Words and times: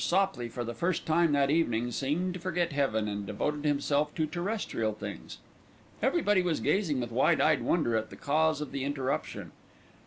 Sopley 0.03 0.49
for 0.49 0.63
the 0.63 0.73
first 0.73 1.05
time 1.05 1.31
that 1.33 1.51
evening 1.51 1.91
seemed 1.91 2.33
to 2.33 2.39
forget 2.39 2.71
heaven, 2.71 3.07
and 3.07 3.23
devoted 3.23 3.65
himself 3.65 4.15
to 4.15 4.25
terrestrial 4.25 4.93
things. 4.93 5.37
Everybody 6.01 6.41
was 6.41 6.59
gazing 6.59 6.99
with 6.99 7.11
wide 7.11 7.39
eyed 7.39 7.61
wonder 7.61 7.95
at 7.95 8.09
the 8.09 8.15
cause 8.15 8.61
of 8.61 8.71
the 8.71 8.83
interruption. 8.83 9.51